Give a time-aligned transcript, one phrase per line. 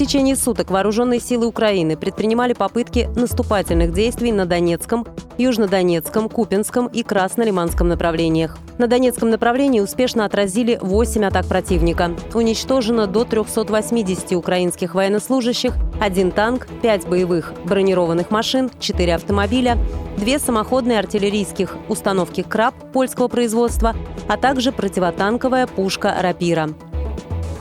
[0.00, 5.06] Течение суток вооруженные силы Украины предпринимали попытки наступательных действий на Донецком,
[5.36, 8.56] Южнодонецком, Купинском и Краснолиманском направлениях.
[8.78, 12.12] На Донецком направлении успешно отразили 8 атак противника.
[12.32, 19.76] Уничтожено до 380 украинских военнослужащих, один танк, 5 боевых бронированных машин, 4 автомобиля,
[20.16, 23.94] две самоходные артиллерийских установки «Краб» польского производства,
[24.28, 26.70] а также противотанковая пушка «Рапира».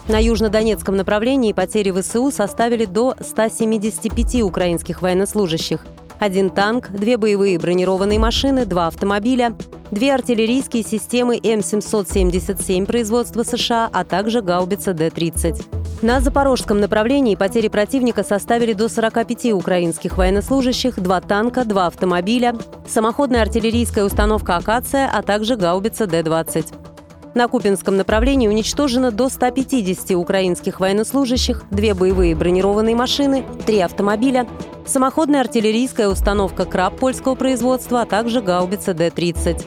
[0.09, 5.85] На южнодонецком направлении потери ВСУ составили до 175 украинских военнослужащих.
[6.17, 9.55] Один танк, две боевые бронированные машины, два автомобиля,
[9.91, 15.63] две артиллерийские системы М777 производства США, а также гаубица Д-30.
[16.01, 22.55] На запорожском направлении потери противника составили до 45 украинских военнослужащих, два танка, два автомобиля,
[22.87, 26.88] самоходная артиллерийская установка «Акация», а также гаубица Д-20.
[27.35, 34.47] На Купинском направлении уничтожено до 150 украинских военнослужащих, две боевые бронированные машины, три автомобиля,
[34.85, 39.63] самоходная артиллерийская установка «Краб» польского производства, а также гаубица Д-30.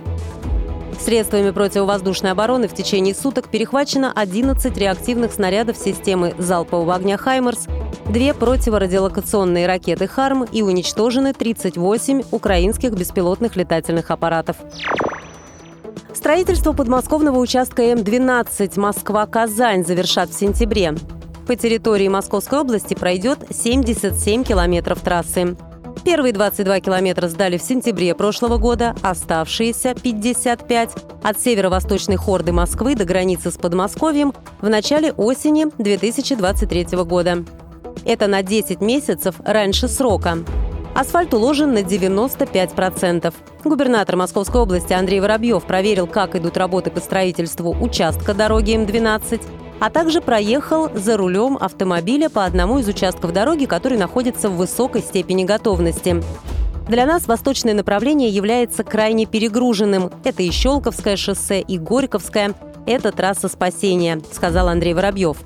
[1.00, 7.66] Средствами противовоздушной обороны в течение суток перехвачено 11 реактивных снарядов системы залпового огня «Хаймерс»,
[8.06, 14.56] две противорадиолокационные ракеты «Харм» и уничтожены 38 украинских беспилотных летательных аппаратов.
[16.14, 20.94] Строительство подмосковного участка М-12 Москва-Казань завершат в сентябре.
[21.46, 25.56] По территории Московской области пройдет 77 километров трассы.
[26.04, 30.90] Первые 22 километра сдали в сентябре прошлого года, оставшиеся 55
[31.22, 37.44] от северо-восточной хорды Москвы до границы с Подмосковьем в начале осени 2023 года.
[38.04, 40.38] Это на 10 месяцев раньше срока.
[40.94, 43.32] Асфальт уложен на 95%.
[43.64, 49.40] Губернатор Московской области Андрей Воробьев проверил, как идут работы по строительству участка дороги М-12
[49.82, 55.02] а также проехал за рулем автомобиля по одному из участков дороги, который находится в высокой
[55.02, 56.22] степени готовности.
[56.88, 60.12] Для нас восточное направление является крайне перегруженным.
[60.22, 62.54] Это и Щелковское шоссе, и Горьковское.
[62.86, 65.38] Это трасса спасения, сказал Андрей Воробьев.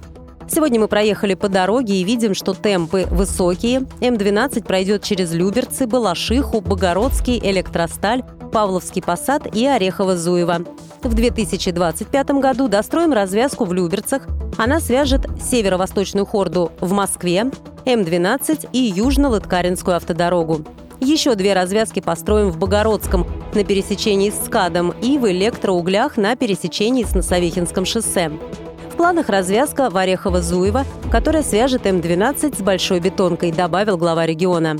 [0.48, 3.86] Сегодня мы проехали по дороге и видим, что темпы высокие.
[4.00, 10.66] М-12 пройдет через Люберцы, Балашиху, Богородский, Электросталь, Павловский посад и Орехово-Зуево.
[11.02, 14.22] В 2025 году достроим развязку в Люберцах.
[14.56, 17.50] Она свяжет северо-восточную хорду в Москве,
[17.84, 20.64] М-12 и Южно-Лыткаринскую автодорогу.
[21.00, 27.04] Еще две развязки построим в Богородском на пересечении с СКАДом и в электроуглях на пересечении
[27.04, 28.30] с Носовихинском шоссе.
[28.96, 34.78] В планах развязка в Орехово-Зуево, которая свяжет М-12 с Большой Бетонкой, добавил глава региона.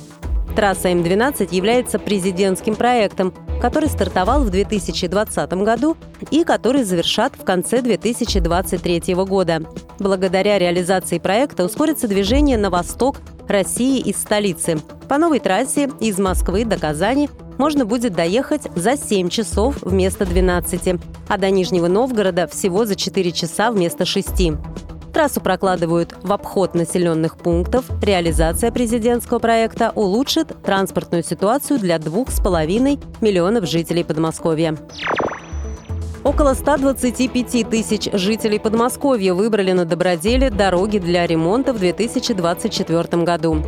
[0.56, 5.98] Трасса М-12 является президентским проектом, который стартовал в 2020 году
[6.30, 9.60] и который завершат в конце 2023 года.
[9.98, 13.18] Благодаря реализации проекта ускорится движение на восток
[13.48, 14.78] России из столицы.
[15.10, 17.28] По новой трассе из Москвы до Казани
[17.58, 23.32] можно будет доехать за 7 часов вместо 12, а до Нижнего Новгорода всего за 4
[23.32, 24.52] часа вместо 6.
[25.12, 27.86] Трассу прокладывают в обход населенных пунктов.
[28.02, 34.76] Реализация президентского проекта улучшит транспортную ситуацию для двух с половиной миллионов жителей Подмосковья.
[36.22, 43.62] Около 125 тысяч жителей Подмосковья выбрали на доброделе дороги для ремонта в 2024 году.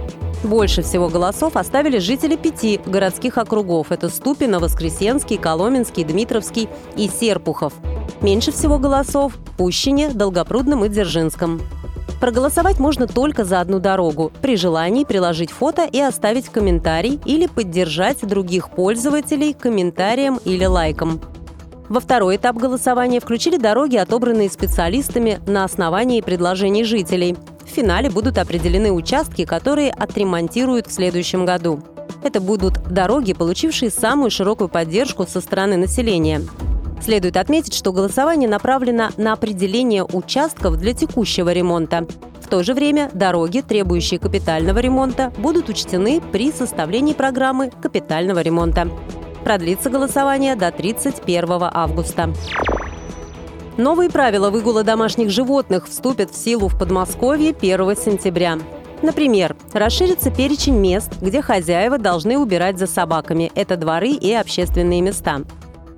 [0.44, 3.91] Больше всего голосов оставили жители пяти городских округов.
[3.91, 7.72] Это Ступино, Воскресенский, Коломенский, Дмитровский и Серпухов.
[8.21, 11.60] Меньше всего голосов– Пущине, Долгопрудном и Дзержинском.
[12.21, 14.32] Проголосовать можно только за одну дорогу.
[14.41, 21.20] При желании приложить фото и оставить комментарий или поддержать других пользователей комментарием или лайком.
[21.88, 27.37] Во второй этап голосования включили дороги, отобранные специалистами на основании предложений жителей.
[27.69, 31.82] В финале будут определены участки, которые отремонтируют в следующем году.
[32.25, 36.41] Это будут дороги, получившие самую широкую поддержку со стороны населения.
[37.03, 42.06] Следует отметить, что голосование направлено на определение участков для текущего ремонта.
[42.41, 48.88] В то же время дороги, требующие капитального ремонта, будут учтены при составлении программы капитального ремонта.
[49.44, 52.32] Продлится голосование до 31 августа.
[53.78, 58.58] Новые правила выгула домашних животных вступят в силу в Подмосковье 1 сентября.
[59.02, 63.52] Например, расширится перечень мест, где хозяева должны убирать за собаками.
[63.54, 65.42] Это дворы и общественные места.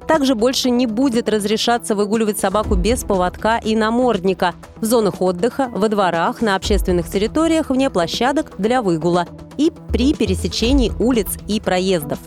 [0.06, 5.88] Также больше не будет разрешаться выгуливать собаку без поводка и намордника в зонах отдыха, во
[5.88, 9.26] дворах, на общественных территориях, вне площадок для выгула
[9.56, 12.18] и при пересечении улиц и проездов.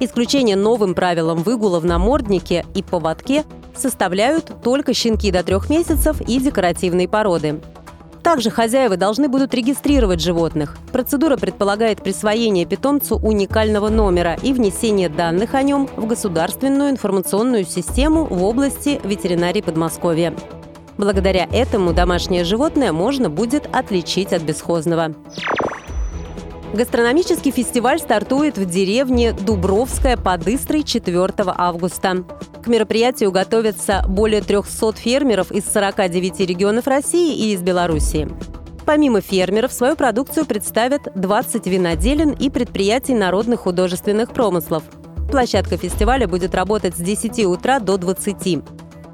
[0.00, 3.44] Исключение новым правилам выгула в наморднике и поводке
[3.76, 7.60] составляют только щенки до трех месяцев и декоративные породы.
[8.24, 10.78] Также хозяева должны будут регистрировать животных.
[10.92, 18.24] Процедура предполагает присвоение питомцу уникального номера и внесение данных о нем в государственную информационную систему
[18.24, 20.34] в области ветеринарии Подмосковья.
[20.96, 25.14] Благодаря этому домашнее животное можно будет отличить от бесхозного.
[26.72, 32.24] Гастрономический фестиваль стартует в деревне Дубровская под Истрой 4 августа.
[32.64, 38.26] К мероприятию готовятся более 300 фермеров из 49 регионов России и из Белоруссии.
[38.86, 44.82] Помимо фермеров, свою продукцию представят 20 виноделин и предприятий народных художественных промыслов.
[45.30, 48.60] Площадка фестиваля будет работать с 10 утра до 20.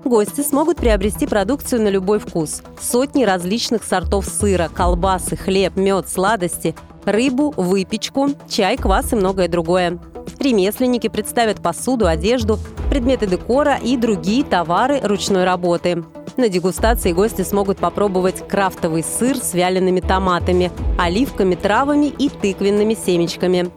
[0.04, 2.62] Гости смогут приобрести продукцию на любой вкус.
[2.80, 9.98] Сотни различных сортов сыра, колбасы, хлеб, мед, сладости– рыбу, выпечку, чай, квас и многое другое.
[10.40, 12.58] Ремесленники представят посуду, одежду,
[12.88, 16.02] предметы декора и другие товары ручной работы.
[16.38, 23.70] На дегустации гости смогут попробовать крафтовый сыр с вялеными томатами, оливками, травами и тыквенными семечками.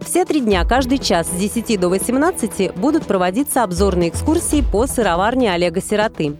[0.00, 5.52] Все три дня, каждый час с 10 до 18 будут проводиться обзорные экскурсии по сыроварне
[5.52, 6.36] Олега Сироты.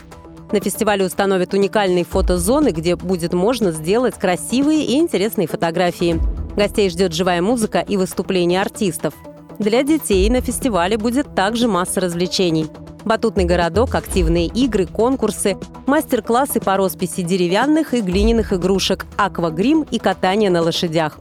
[0.52, 6.20] На фестивале установят уникальные фотозоны, где будет можно сделать красивые и интересные фотографии.
[6.54, 9.14] Гостей ждет живая музыка и выступления артистов.
[9.58, 12.66] Для детей на фестивале будет также масса развлечений.
[13.04, 15.56] Батутный городок, активные игры, конкурсы,
[15.86, 21.18] мастер-классы по росписи деревянных и глиняных игрушек, аквагрим и катание на лошадях.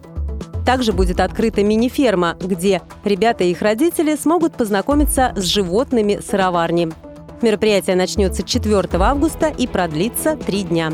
[0.65, 6.89] Также будет открыта мини-ферма, где ребята и их родители смогут познакомиться с животными сыроварни.
[7.41, 10.93] Мероприятие начнется 4 августа и продлится три дня.